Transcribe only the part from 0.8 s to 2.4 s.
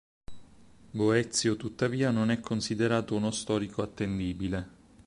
Boezio tuttavia non è